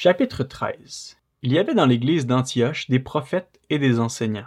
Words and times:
Chapitre 0.00 0.44
13 0.44 1.16
Il 1.42 1.52
y 1.52 1.58
avait 1.58 1.74
dans 1.74 1.84
l'église 1.84 2.24
d'Antioche 2.24 2.88
des 2.88 3.00
prophètes 3.00 3.58
et 3.68 3.80
des 3.80 3.98
enseignants. 3.98 4.46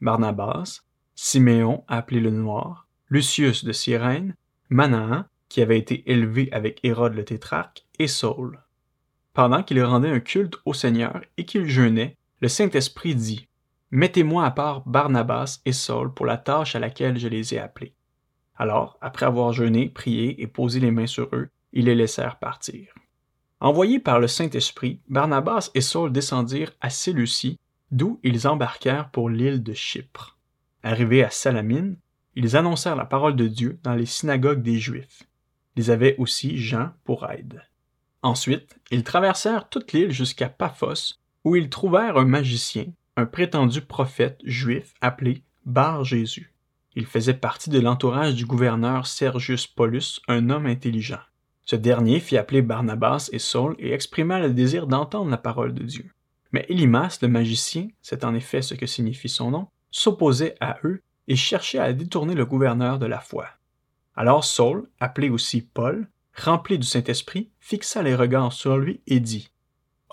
Barnabas, 0.00 0.84
Siméon 1.14 1.84
appelé 1.86 2.18
le 2.18 2.30
Noir, 2.30 2.88
Lucius 3.10 3.62
de 3.62 3.72
Cyrène, 3.72 4.36
Manahan, 4.70 5.26
qui 5.50 5.60
avait 5.60 5.76
été 5.76 6.10
élevé 6.10 6.48
avec 6.50 6.80
Hérode 6.82 7.12
le 7.12 7.26
tétrarque, 7.26 7.84
et 7.98 8.06
Saul. 8.06 8.58
Pendant 9.34 9.62
qu'il 9.62 9.84
rendait 9.84 10.08
un 10.08 10.18
culte 10.18 10.56
au 10.64 10.72
Seigneur 10.72 11.20
et 11.36 11.44
qu'il 11.44 11.66
jeûnait, 11.66 12.16
le 12.40 12.48
Saint-Esprit 12.48 13.14
dit 13.14 13.48
Mettez-moi 13.90 14.46
à 14.46 14.50
part 14.50 14.80
Barnabas 14.86 15.60
et 15.66 15.74
Saul 15.74 16.14
pour 16.14 16.24
la 16.24 16.38
tâche 16.38 16.74
à 16.74 16.78
laquelle 16.78 17.18
je 17.18 17.28
les 17.28 17.52
ai 17.52 17.58
appelés. 17.58 17.92
Alors, 18.56 18.96
après 19.02 19.26
avoir 19.26 19.52
jeûné, 19.52 19.90
prié 19.90 20.40
et 20.40 20.46
posé 20.46 20.80
les 20.80 20.90
mains 20.90 21.06
sur 21.06 21.28
eux, 21.34 21.50
ils 21.74 21.84
les 21.84 21.94
laissèrent 21.94 22.38
partir. 22.38 22.94
Envoyés 23.60 23.98
par 23.98 24.20
le 24.20 24.26
Saint-Esprit, 24.26 25.00
Barnabas 25.08 25.70
et 25.74 25.82
Saul 25.82 26.12
descendirent 26.12 26.72
à 26.80 26.88
Séleucie, 26.88 27.58
d'où 27.90 28.18
ils 28.22 28.48
embarquèrent 28.48 29.10
pour 29.10 29.28
l'île 29.28 29.62
de 29.62 29.74
Chypre. 29.74 30.38
Arrivés 30.82 31.22
à 31.22 31.30
Salamine, 31.30 31.96
ils 32.36 32.56
annoncèrent 32.56 32.96
la 32.96 33.04
parole 33.04 33.36
de 33.36 33.46
Dieu 33.46 33.78
dans 33.82 33.94
les 33.94 34.06
synagogues 34.06 34.62
des 34.62 34.78
Juifs. 34.78 35.24
Ils 35.76 35.90
avaient 35.90 36.16
aussi 36.16 36.56
Jean 36.56 36.92
pour 37.04 37.30
aide. 37.30 37.62
Ensuite, 38.22 38.78
ils 38.90 39.04
traversèrent 39.04 39.68
toute 39.68 39.92
l'île 39.92 40.10
jusqu'à 40.10 40.48
Paphos, 40.48 41.18
où 41.44 41.56
ils 41.56 41.68
trouvèrent 41.68 42.16
un 42.16 42.24
magicien, 42.24 42.86
un 43.16 43.26
prétendu 43.26 43.82
prophète 43.82 44.40
juif 44.44 44.94
appelé 45.00 45.42
Bar 45.66 46.04
Jésus. 46.04 46.54
Il 46.94 47.06
faisait 47.06 47.34
partie 47.34 47.70
de 47.70 47.80
l'entourage 47.80 48.34
du 48.34 48.46
gouverneur 48.46 49.06
Sergius 49.06 49.66
Paulus, 49.66 50.20
un 50.28 50.50
homme 50.50 50.66
intelligent. 50.66 51.20
Ce 51.70 51.76
dernier 51.76 52.18
fit 52.18 52.36
appeler 52.36 52.62
Barnabas 52.62 53.28
et 53.30 53.38
Saul 53.38 53.76
et 53.78 53.92
exprima 53.92 54.40
le 54.40 54.52
désir 54.52 54.88
d'entendre 54.88 55.30
la 55.30 55.36
parole 55.36 55.72
de 55.72 55.84
Dieu. 55.84 56.10
Mais 56.50 56.66
Elimas, 56.68 57.20
le 57.22 57.28
magicien, 57.28 57.86
c'est 58.02 58.24
en 58.24 58.34
effet 58.34 58.60
ce 58.60 58.74
que 58.74 58.86
signifie 58.86 59.28
son 59.28 59.52
nom, 59.52 59.68
s'opposait 59.92 60.56
à 60.58 60.78
eux 60.82 61.00
et 61.28 61.36
cherchait 61.36 61.78
à 61.78 61.92
détourner 61.92 62.34
le 62.34 62.44
gouverneur 62.44 62.98
de 62.98 63.06
la 63.06 63.20
foi. 63.20 63.46
Alors 64.16 64.42
Saul, 64.42 64.88
appelé 64.98 65.30
aussi 65.30 65.60
Paul, 65.62 66.08
rempli 66.34 66.76
du 66.76 66.84
Saint-Esprit, 66.84 67.50
fixa 67.60 68.02
les 68.02 68.16
regards 68.16 68.52
sur 68.52 68.76
lui 68.76 69.00
et 69.06 69.20
dit 69.20 69.52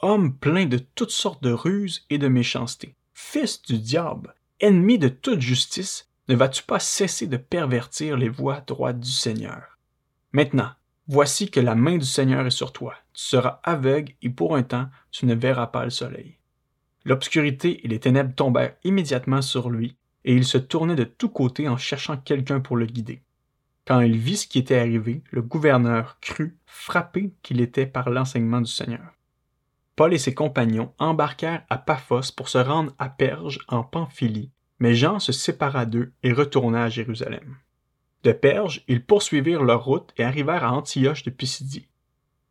Homme 0.03 0.36
plein 0.36 0.67
de 0.67 0.77
toutes 0.77 1.09
sortes 1.09 1.42
de 1.42 1.53
ruses 1.53 2.05
et 2.11 2.19
de 2.19 2.27
méchanceté, 2.27 2.94
fils 3.16 3.64
du 3.64 3.80
diable, 3.80 4.36
ennemi 4.59 4.99
de 4.99 5.09
toute 5.09 5.42
justice, 5.42 6.08
ne 6.27 6.36
vas-tu 6.36 6.61
pas 6.61 6.77
cesser 6.77 7.25
de 7.25 7.38
pervertir 7.38 8.16
les 8.16 8.30
voies 8.30 8.61
droites 8.67 8.99
du 8.99 9.09
Seigneur 9.09 9.80
Maintenant, 10.33 10.69
voici 11.08 11.50
que 11.50 11.59
la 11.59 11.75
main 11.75 11.97
du 11.97 12.05
Seigneur 12.05 12.45
est 12.45 12.52
sur 12.52 12.73
toi. 12.73 12.95
Tu 13.13 13.23
seras 13.23 13.59
aveugle 13.63 14.13
et 14.22 14.30
pour 14.30 14.55
un 14.55 14.63
temps, 14.63 14.89
tu 15.11 15.25
ne 15.25 15.36
verras 15.36 15.67
pas 15.67 15.83
le 15.83 15.89
soleil. 15.89 16.38
L'obscurité 17.05 17.86
et 17.86 17.88
les 17.88 17.99
ténèbres 17.99 18.36
tombèrent 18.36 18.75
immédiatement 18.83 19.41
sur 19.41 19.69
lui, 19.69 19.95
et 20.25 20.33
il 20.33 20.44
se 20.44 20.58
tournait 20.58 20.95
de 20.95 21.05
tous 21.05 21.30
côtés 21.30 21.69
en 21.69 21.77
cherchant 21.77 22.17
quelqu'un 22.17 22.59
pour 22.59 22.75
le 22.75 22.86
guider. 22.86 23.22
Quand 23.86 24.02
il 24.02 24.17
vit 24.17 24.36
ce 24.36 24.47
qui 24.47 24.59
était 24.59 24.77
arrivé, 24.77 25.23
le 25.31 25.41
gouverneur 25.41 26.17
crut, 26.19 26.58
frappé 26.66 27.31
qu'il 27.42 27.61
était 27.61 27.86
par 27.86 28.09
l'enseignement 28.09 28.59
du 28.59 28.69
Seigneur. 28.69 29.14
Paul 29.95 30.14
et 30.14 30.17
ses 30.17 30.33
compagnons 30.33 30.94
embarquèrent 30.99 31.66
à 31.69 31.77
Paphos 31.77 32.33
pour 32.36 32.49
se 32.49 32.58
rendre 32.58 32.94
à 32.99 33.08
Perge 33.09 33.59
en 33.69 33.83
Pamphylie, 33.83 34.52
mais 34.80 34.94
Jean 34.94 35.19
se 35.19 35.31
sépara 35.31 35.86
d'eux 35.86 36.11
et 36.21 36.33
retourna 36.33 36.83
à 36.83 36.89
Jérusalem. 36.89 37.55
De 38.28 38.33
Perge, 38.33 38.83
ils 38.89 39.06
poursuivirent 39.06 39.64
leur 39.64 39.86
route 39.86 40.11
et 40.17 40.23
arrivèrent 40.25 40.66
à 40.66 40.73
Antioche 40.73 41.23
de 41.23 41.30
Pisidie. 41.30 41.88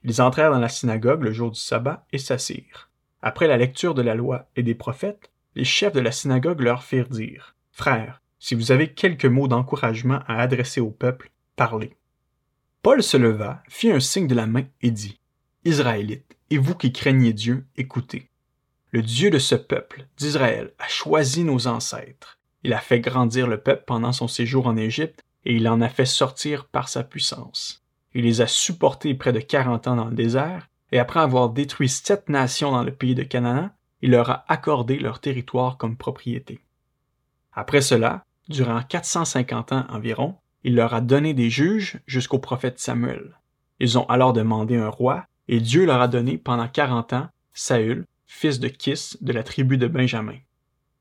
Ils 0.05 0.23
entrèrent 0.23 0.51
dans 0.51 0.59
la 0.59 0.71
synagogue 0.71 1.23
le 1.23 1.35
jour 1.35 1.51
du 1.51 1.61
sabbat 1.61 2.07
et 2.13 2.17
s'assirent. 2.17 2.89
Après 3.21 3.47
la 3.47 3.59
lecture 3.59 3.93
de 3.93 4.01
la 4.01 4.15
loi 4.15 4.49
et 4.57 4.63
des 4.63 4.75
prophètes, 4.75 5.31
les 5.55 5.67
chefs 5.67 5.93
de 5.93 6.01
la 6.01 6.13
synagogue 6.13 6.63
leur 6.63 6.83
firent 6.83 7.11
dire 7.11 7.57
Frères, 7.73 8.23
si 8.39 8.55
vous 8.55 8.73
avez 8.73 8.95
quelques 8.95 9.27
mots 9.27 9.49
d'encouragement 9.49 10.21
à 10.27 10.41
adresser 10.41 10.81
au 10.81 10.91
peuple, 10.91 11.31
parlez. 11.57 11.95
Paul 12.81 13.03
se 13.03 13.19
leva, 13.19 13.63
fit 13.69 13.93
un 13.93 14.01
signe 14.01 14.29
de 14.29 14.35
la 14.35 14.47
main 14.47 14.65
et 14.81 14.91
dit 14.91 15.21
Israélites, 15.67 16.39
et 16.49 16.57
vous 16.57 16.75
qui 16.75 16.91
craignez 16.91 17.35
Dieu, 17.35 17.67
écoutez. 17.77 18.31
Le 18.93 19.03
Dieu 19.03 19.29
de 19.29 19.39
ce 19.39 19.57
peuple, 19.57 20.07
d'Israël, 20.17 20.73
a 20.79 20.89
choisi 20.89 21.45
nos 21.45 21.67
ancêtres. 21.67 22.39
Il 22.63 22.73
a 22.73 22.81
fait 22.81 23.01
grandir 23.01 23.47
le 23.47 23.61
peuple 23.61 23.85
pendant 23.87 24.13
son 24.13 24.27
séjour 24.27 24.69
en 24.69 24.79
Égypte 24.79 25.23
et 25.47 25.55
il 25.55 25.69
en 25.69 25.81
a 25.81 25.89
fait 25.89 26.05
sortir 26.05 26.67
par 26.67 26.89
sa 26.89 27.05
puissance. 27.05 27.85
Il 28.15 28.25
les 28.25 28.41
a 28.41 28.49
supportés 28.49 29.15
près 29.15 29.33
de 29.33 29.41
quarante 29.41 29.87
ans 29.87 29.97
dans 29.97 30.07
le 30.07 30.15
désert, 30.15 30.69
et 30.91 30.99
après 30.99 31.21
avoir 31.21 31.51
détruit 31.51 31.89
sept 31.89 32.29
nations 32.29 32.73
dans 32.73 32.83
le 32.83 32.93
pays 32.93 33.15
de 33.15 33.23
Canaan, 33.23 33.71
il 34.03 34.11
leur 34.11 34.29
a 34.29 34.45
accordé 34.49 34.99
leur 34.99 35.21
territoire 35.21 35.79
comme 35.79 35.97
propriété. 35.97 36.61
Après 37.53 37.81
cela, 37.81 38.25
durant 38.49 38.83
450 38.83 39.73
ans 39.73 39.87
environ, 39.89 40.35
il 40.65 40.75
leur 40.75 40.95
a 40.95 41.01
donné 41.01 41.33
des 41.33 41.49
juges 41.49 42.01
jusqu'au 42.07 42.39
prophète 42.39 42.81
Samuel. 42.81 43.39
Ils 43.79 43.99
ont 43.99 44.07
alors 44.07 44.33
demandé 44.33 44.77
un 44.77 44.89
roi 44.89 45.27
et 45.49 45.61
Dieu 45.61 45.87
leur 45.87 46.01
a 46.01 46.09
donné 46.09 46.39
pendant 46.39 46.69
quarante 46.69 47.13
ans 47.13 47.29
Saül, 47.53 48.05
fils 48.27 48.59
de 48.59 48.69
Kis 48.69 49.17
de 49.21 49.33
la 49.33 49.45
tribu 49.45 49.79
de 49.79 49.87
Benjamin. 49.87 50.39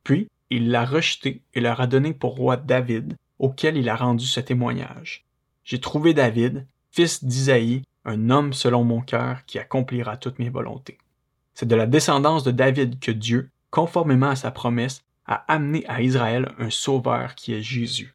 Puis 0.04 0.30
il 0.52 0.70
l'a 0.70 0.86
rejeté 0.86 1.42
et 1.56 1.62
leur 1.62 1.82
a 1.82 1.88
donné 1.88 2.14
pour 2.14 2.36
roi 2.36 2.58
David, 2.58 3.16
auquel 3.40 3.78
il 3.78 3.90
a 3.90 3.96
rendu 3.96 4.26
ce 4.26 4.40
témoignage. 4.40 5.26
J'ai 5.64 5.80
trouvé 5.80 6.14
David, 6.14 6.66
fils 6.92 7.24
d'Isaïe, 7.24 7.84
un 8.06 8.30
homme 8.30 8.54
selon 8.54 8.84
mon 8.84 9.02
cœur 9.02 9.46
qui 9.46 9.60
accomplira 9.60 10.18
toutes 10.18 10.40
mes 10.40 10.50
volontés. 10.50 10.98
C'est 11.54 11.68
de 11.68 11.76
la 11.76 11.88
descendance 11.88 12.44
de 12.44 12.52
David 12.52 13.00
que 13.00 13.12
Dieu, 13.12 13.50
conformément 13.72 14.30
à 14.30 14.36
sa 14.36 14.52
promesse, 14.52 15.04
a 15.26 15.44
amené 15.52 15.86
à 15.88 16.02
Israël 16.02 16.54
un 16.60 16.70
sauveur 16.70 17.36
qui 17.36 17.54
est 17.54 17.62
Jésus. 17.62 18.14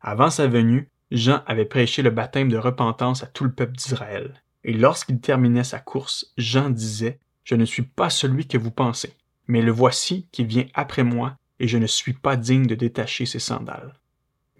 Avant 0.00 0.30
sa 0.30 0.48
venue, 0.48 0.88
Jean 1.10 1.42
avait 1.46 1.64
prêché 1.64 2.02
le 2.02 2.10
baptême 2.10 2.50
de 2.50 2.58
repentance 2.58 3.22
à 3.22 3.26
tout 3.26 3.44
le 3.44 3.52
peuple 3.52 3.76
d'Israël. 3.76 4.42
Et 4.64 4.72
lorsqu'il 4.72 5.20
terminait 5.20 5.64
sa 5.64 5.78
course, 5.78 6.32
Jean 6.36 6.70
disait, 6.70 7.18
Je 7.44 7.54
ne 7.54 7.64
suis 7.64 7.82
pas 7.82 8.10
celui 8.10 8.46
que 8.46 8.58
vous 8.58 8.70
pensez, 8.70 9.14
mais 9.46 9.62
le 9.62 9.72
voici 9.72 10.26
qui 10.32 10.44
vient 10.44 10.66
après 10.74 11.04
moi, 11.04 11.36
et 11.60 11.68
je 11.68 11.78
ne 11.78 11.86
suis 11.86 12.12
pas 12.12 12.36
digne 12.36 12.66
de 12.66 12.74
détacher 12.74 13.26
ses 13.26 13.38
sandales. 13.38 13.94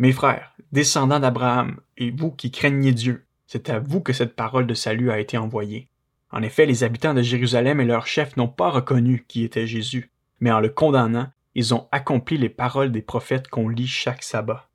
Mes 0.00 0.12
frères, 0.12 0.52
descendants 0.70 1.18
d'Abraham, 1.18 1.80
et 1.96 2.12
vous 2.12 2.30
qui 2.30 2.52
craignez 2.52 2.92
Dieu, 2.92 3.24
c'est 3.48 3.68
à 3.68 3.80
vous 3.80 4.00
que 4.00 4.12
cette 4.12 4.36
parole 4.36 4.68
de 4.68 4.74
salut 4.74 5.10
a 5.10 5.18
été 5.18 5.36
envoyée. 5.36 5.88
En 6.30 6.42
effet, 6.42 6.66
les 6.66 6.84
habitants 6.84 7.14
de 7.14 7.22
Jérusalem 7.22 7.80
et 7.80 7.84
leurs 7.84 8.06
chefs 8.06 8.36
n'ont 8.36 8.46
pas 8.46 8.70
reconnu 8.70 9.24
qui 9.26 9.42
était 9.42 9.66
Jésus, 9.66 10.12
mais 10.38 10.52
en 10.52 10.60
le 10.60 10.68
condamnant, 10.68 11.26
ils 11.56 11.74
ont 11.74 11.88
accompli 11.90 12.38
les 12.38 12.48
paroles 12.48 12.92
des 12.92 13.02
prophètes 13.02 13.48
qu'on 13.48 13.68
lit 13.68 13.88
chaque 13.88 14.22
sabbat. 14.22 14.68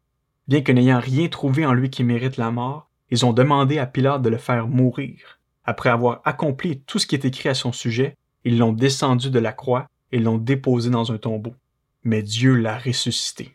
Bien 0.49 0.61
que 0.61 0.73
n'ayant 0.73 0.99
rien 0.99 1.29
trouvé 1.29 1.65
en 1.65 1.71
lui 1.71 1.89
qui 1.89 2.03
mérite 2.03 2.35
la 2.35 2.51
mort, 2.51 2.89
ils 3.09 3.25
ont 3.25 3.31
demandé 3.31 3.77
à 3.77 3.85
Pilate 3.85 4.23
de 4.23 4.29
le 4.29 4.37
faire 4.37 4.67
mourir. 4.67 5.39
Après 5.63 5.89
avoir 5.89 6.19
accompli 6.25 6.81
tout 6.81 6.99
ce 6.99 7.07
qui 7.07 7.15
est 7.15 7.23
écrit 7.23 7.47
à 7.47 7.53
son 7.53 7.71
sujet, 7.71 8.17
ils 8.43 8.57
l'ont 8.57 8.73
descendu 8.73 9.29
de 9.29 9.39
la 9.39 9.53
croix 9.53 9.87
et 10.11 10.19
l'ont 10.19 10.37
déposé 10.37 10.89
dans 10.89 11.13
un 11.13 11.17
tombeau. 11.17 11.55
Mais 12.03 12.23
Dieu 12.23 12.55
l'a 12.55 12.77
ressuscité. 12.77 13.53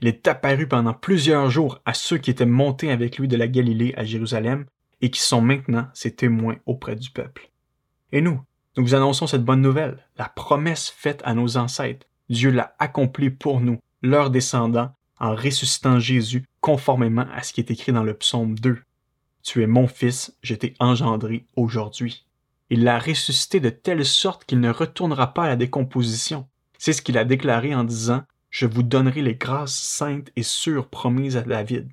Il 0.00 0.08
est 0.08 0.28
apparu 0.28 0.68
pendant 0.68 0.92
plusieurs 0.92 1.48
jours 1.48 1.80
à 1.84 1.94
ceux 1.94 2.18
qui 2.18 2.30
étaient 2.30 2.44
montés 2.44 2.90
avec 2.90 3.18
lui 3.18 3.28
de 3.28 3.36
la 3.36 3.48
Galilée 3.48 3.94
à 3.96 4.04
Jérusalem 4.04 4.66
et 5.00 5.10
qui 5.10 5.20
sont 5.20 5.40
maintenant 5.40 5.88
ses 5.94 6.14
témoins 6.14 6.56
auprès 6.66 6.96
du 6.96 7.10
peuple. 7.10 7.50
Et 8.12 8.20
nous, 8.20 8.40
nous 8.76 8.84
vous 8.84 8.94
annonçons 8.94 9.26
cette 9.26 9.44
bonne 9.44 9.62
nouvelle, 9.62 10.06
la 10.18 10.28
promesse 10.28 10.90
faite 10.90 11.22
à 11.24 11.34
nos 11.34 11.56
ancêtres. 11.56 12.06
Dieu 12.28 12.50
l'a 12.50 12.74
accomplie 12.78 13.30
pour 13.30 13.60
nous, 13.60 13.78
leurs 14.02 14.30
descendants, 14.30 14.92
en 15.18 15.34
ressuscitant 15.34 15.98
Jésus 15.98 16.44
conformément 16.60 17.26
à 17.34 17.42
ce 17.42 17.54
qui 17.54 17.60
est 17.60 17.70
écrit 17.70 17.92
dans 17.92 18.04
le 18.04 18.14
psaume 18.14 18.58
2. 18.58 18.78
Tu 19.42 19.62
es 19.62 19.66
mon 19.66 19.86
fils, 19.86 20.36
je 20.42 20.54
t'ai 20.54 20.74
engendré 20.78 21.46
aujourd'hui. 21.56 22.26
Il 22.68 22.84
l'a 22.84 22.98
ressuscité 22.98 23.60
de 23.60 23.70
telle 23.70 24.04
sorte 24.04 24.44
qu'il 24.44 24.60
ne 24.60 24.70
retournera 24.70 25.32
pas 25.32 25.44
à 25.44 25.48
la 25.48 25.56
décomposition. 25.56 26.46
C'est 26.78 26.92
ce 26.92 27.00
qu'il 27.00 27.16
a 27.16 27.24
déclaré 27.24 27.74
en 27.74 27.84
disant 27.84 28.24
Je 28.50 28.66
vous 28.66 28.82
donnerai 28.82 29.22
les 29.22 29.34
grâces 29.34 29.76
saintes 29.76 30.30
et 30.36 30.42
sûres 30.42 30.88
promises 30.88 31.36
à 31.36 31.42
David. 31.42 31.88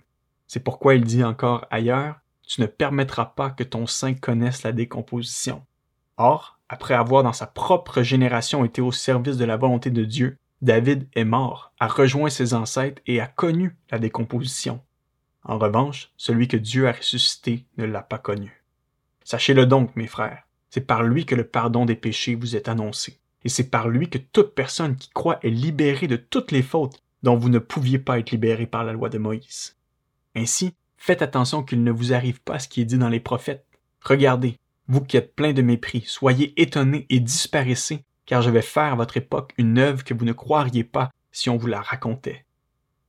C'est 0.47 0.63
pourquoi 0.63 0.95
il 0.95 1.03
dit 1.03 1.23
encore 1.23 1.65
ailleurs 1.71 2.15
Tu 2.47 2.61
ne 2.61 2.67
permettras 2.67 3.25
pas 3.25 3.49
que 3.49 3.63
ton 3.63 3.87
sein 3.87 4.13
connaisse 4.13 4.63
la 4.63 4.71
décomposition. 4.71 5.65
Or, 6.17 6.59
après 6.69 6.93
avoir 6.93 7.23
dans 7.23 7.33
sa 7.33 7.47
propre 7.47 8.01
génération 8.01 8.65
été 8.65 8.81
au 8.81 8.91
service 8.91 9.37
de 9.37 9.45
la 9.45 9.57
volonté 9.57 9.89
de 9.89 10.05
Dieu, 10.05 10.37
David 10.61 11.07
est 11.13 11.25
mort, 11.25 11.73
a 11.79 11.87
rejoint 11.87 12.29
ses 12.29 12.53
ancêtres 12.53 13.01
et 13.05 13.19
a 13.19 13.27
connu 13.27 13.75
la 13.91 13.99
décomposition. 13.99 14.81
En 15.43 15.57
revanche, 15.57 16.11
celui 16.15 16.47
que 16.47 16.55
Dieu 16.55 16.87
a 16.87 16.93
ressuscité 16.93 17.65
ne 17.77 17.85
l'a 17.85 18.01
pas 18.01 18.17
connu. 18.17 18.63
Sachez-le 19.25 19.65
donc, 19.65 19.95
mes 19.95 20.07
frères, 20.07 20.43
c'est 20.69 20.87
par 20.87 21.03
lui 21.03 21.25
que 21.25 21.35
le 21.35 21.43
pardon 21.43 21.85
des 21.85 21.95
péchés 21.95 22.35
vous 22.35 22.55
est 22.55 22.69
annoncé, 22.69 23.19
et 23.43 23.49
c'est 23.49 23.69
par 23.69 23.89
lui 23.89 24.09
que 24.09 24.17
toute 24.17 24.55
personne 24.55 24.95
qui 24.95 25.09
croit 25.09 25.39
est 25.43 25.49
libérée 25.49 26.07
de 26.07 26.15
toutes 26.15 26.51
les 26.51 26.61
fautes 26.61 26.99
dont 27.23 27.35
vous 27.35 27.49
ne 27.49 27.59
pouviez 27.59 27.99
pas 27.99 28.19
être 28.19 28.31
libéré 28.31 28.65
par 28.65 28.83
la 28.83 28.93
loi 28.93 29.09
de 29.09 29.17
Moïse. 29.17 29.75
Ainsi, 30.35 30.73
faites 30.97 31.21
attention 31.21 31.63
qu'il 31.63 31.83
ne 31.83 31.91
vous 31.91 32.13
arrive 32.13 32.41
pas 32.41 32.59
ce 32.59 32.67
qui 32.67 32.81
est 32.81 32.85
dit 32.85 32.97
dans 32.97 33.09
les 33.09 33.19
prophètes. 33.19 33.65
Regardez, 34.01 34.57
Vous 34.87 34.99
qui 34.99 35.15
êtes 35.15 35.33
pleins 35.33 35.53
de 35.53 35.61
mépris, 35.61 36.03
soyez 36.05 36.59
étonnés 36.61 37.05
et 37.09 37.21
disparaissez, 37.21 38.03
car 38.25 38.41
je 38.41 38.49
vais 38.49 38.61
faire 38.61 38.91
à 38.91 38.95
votre 38.95 39.15
époque 39.15 39.53
une 39.57 39.77
œuvre 39.77 40.03
que 40.03 40.13
vous 40.13 40.25
ne 40.25 40.33
croiriez 40.33 40.83
pas 40.83 41.09
si 41.31 41.49
on 41.49 41.55
vous 41.55 41.67
la 41.67 41.81
racontait. 41.81 42.45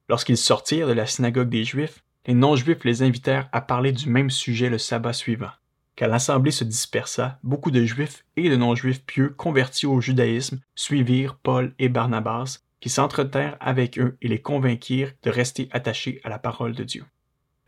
Lorsqu'ils 0.09 0.37
sortirent 0.37 0.87
de 0.87 0.93
la 0.93 1.07
synagogue 1.07 1.49
des 1.49 1.65
Juifs, 1.65 2.05
les 2.27 2.35
non-juifs 2.35 2.85
les 2.85 3.03
invitèrent 3.03 3.49
à 3.53 3.61
parler 3.61 3.91
du 3.91 4.09
même 4.09 4.31
sujet 4.31 4.71
le 4.71 4.79
sabbat 4.79 5.13
suivant. 5.13 5.51
Quand 5.97 6.09
l'assemblée 6.09 6.51
se 6.51 6.65
dispersa, 6.65 7.39
beaucoup 7.45 7.71
de 7.71 7.85
juifs 7.85 8.25
et 8.37 8.51
de 8.51 8.57
non-juifs 8.57 9.05
pieux 9.05 9.29
convertis 9.31 9.87
au 9.87 10.01
judaïsme 10.01 10.61
suivirent 10.75 11.39
Paul 11.43 11.73
et 11.79 11.89
Barnabas, 11.89 12.59
qui 12.81 12.89
s'entretèrent 12.89 13.57
avec 13.61 13.99
eux 13.99 14.17
et 14.21 14.29
les 14.29 14.43
convainquirent 14.43 15.13
de 15.23 15.31
rester 15.31 15.69
attachés 15.71 16.21
à 16.25 16.29
la 16.29 16.39
parole 16.39 16.75
de 16.75 16.83
Dieu. 16.85 17.05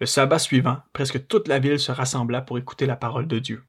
Le 0.01 0.07
sabbat 0.07 0.41
suivant, 0.41 0.79
presque 0.93 1.27
toute 1.27 1.49
la 1.49 1.59
ville 1.59 1.79
se 1.79 1.93
rassembla 1.93 2.43
pour 2.43 2.59
écouter 2.59 2.85
la 2.85 2.97
parole 2.97 3.29
de 3.29 3.39
Dieu. 3.39 3.65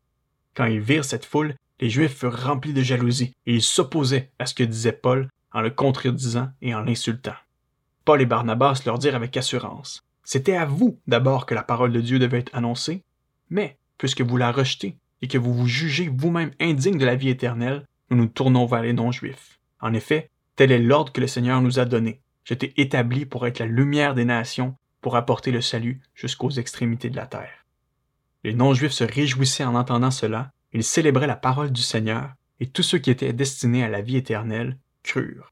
Quand 0.56 0.66
ils 0.66 0.82
virent 0.82 1.06
cette 1.06 1.26
foule, 1.26 1.56
les 1.80 1.90
Juifs 1.90 2.18
furent 2.18 2.44
remplis 2.44 2.74
de 2.74 2.82
jalousie 2.82 3.34
et 3.46 3.54
ils 3.54 3.62
s'opposaient 3.62 4.32
à 4.40 4.48
ce 4.48 4.56
que 4.56 4.64
disait 4.64 4.92
Paul 4.92 5.30
en 5.54 5.62
le 5.62 5.70
contredisant 5.70 6.50
et 6.62 6.74
en 6.74 6.82
l'insultant. 6.82 7.36
Paul 8.04 8.22
et 8.22 8.26
Barnabas 8.26 8.82
leur 8.86 8.98
dirent 8.98 9.16
avec 9.16 9.38
assurance 9.38 10.04
C'était 10.24 10.58
à 10.58 10.66
vous 10.66 11.00
d'abord 11.08 11.46
que 11.46 11.56
la 11.56 11.64
parole 11.64 11.94
de 11.94 12.02
Dieu 12.02 12.20
devait 12.20 12.40
être 12.40 12.56
annoncée, 12.56 13.04
mais 13.50 13.78
puisque 13.98 14.22
vous 14.22 14.38
la 14.38 14.52
rejetez 14.52 14.98
et 15.22 15.28
que 15.28 15.38
vous 15.38 15.54
vous 15.54 15.68
jugez 15.68 16.10
vous-même 16.10 16.52
indigne 16.60 16.98
de 16.98 17.06
la 17.06 17.16
vie 17.16 17.30
éternelle, 17.30 17.86
nous 18.10 18.18
nous 18.18 18.28
tournons 18.28 18.66
vers 18.66 18.82
les 18.82 18.94
non-juifs. 18.94 19.60
En 19.80 19.94
effet, 19.94 20.30
tel 20.56 20.72
est 20.72 20.80
l'ordre 20.80 21.12
que 21.12 21.22
le 21.22 21.28
Seigneur 21.28 21.62
nous 21.62 21.80
a 21.80 21.86
donné. 21.86 22.22
J'étais 22.46 22.74
établi 22.78 23.26
pour 23.26 23.46
être 23.46 23.60
la 23.60 23.66
lumière 23.66 24.16
des 24.16 24.26
nations, 24.26 24.76
pour 25.02 25.16
apporter 25.16 25.52
le 25.52 25.62
salut 25.62 26.02
jusqu'aux 26.16 26.50
extrémités 26.50 27.10
de 27.10 27.16
la 27.16 27.28
terre. 27.28 27.66
Les 28.44 28.54
non-juifs 28.54 28.94
se 28.94 29.04
réjouissaient 29.04 29.66
en 29.66 29.76
entendant 29.76 30.12
cela, 30.12 30.52
ils 30.74 30.84
célébraient 30.84 31.28
la 31.28 31.36
parole 31.36 31.72
du 31.72 31.82
Seigneur, 31.82 32.34
et 32.60 32.68
tous 32.68 32.84
ceux 32.84 32.98
qui 32.98 33.12
étaient 33.12 33.34
destinés 33.34 33.84
à 33.84 33.90
la 33.90 34.02
vie 34.02 34.18
éternelle 34.18 34.78
crurent. 35.04 35.52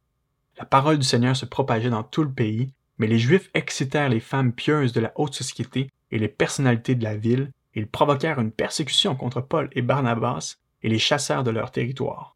La 0.58 0.66
parole 0.66 0.98
du 0.98 1.06
Seigneur 1.06 1.36
se 1.36 1.46
propageait 1.46 1.90
dans 1.90 2.04
tout 2.04 2.24
le 2.24 2.32
pays, 2.32 2.72
mais 2.98 3.08
les 3.08 3.20
Juifs 3.20 3.50
excitèrent 3.54 4.10
les 4.10 4.20
femmes 4.20 4.54
pieuses 4.54 4.94
de 4.94 5.02
la 5.02 5.12
haute 5.16 5.36
société 5.36 5.90
et 6.12 6.20
les 6.20 6.30
personnalités 6.30 6.96
de 6.96 7.04
la 7.04 7.18
ville, 7.18 7.52
ils 7.76 7.88
provoquèrent 7.88 8.40
une 8.40 8.52
persécution 8.52 9.16
contre 9.16 9.42
Paul 9.42 9.70
et 9.74 9.82
Barnabas 9.82 10.56
et 10.82 10.90
les 10.90 11.00
chassèrent 11.00 11.44
de 11.44 11.52
leur 11.52 11.72
territoire. 11.72 12.36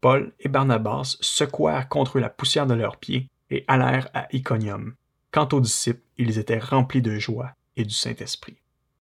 Paul 0.00 0.32
et 0.40 0.48
Barnabas 0.48 1.16
secouèrent 1.20 1.88
contre 1.88 2.20
la 2.20 2.30
poussière 2.30 2.66
de 2.66 2.74
leurs 2.74 2.96
pieds 2.96 3.28
et 3.50 3.64
allèrent 3.66 4.08
à 4.14 4.28
Iconium. 4.32 4.94
Quant 5.32 5.48
aux 5.52 5.60
disciples, 5.60 6.02
ils 6.16 6.38
étaient 6.38 6.58
remplis 6.58 7.02
de 7.02 7.18
joie 7.18 7.52
et 7.76 7.84
du 7.84 7.94
Saint-Esprit. 7.94 8.58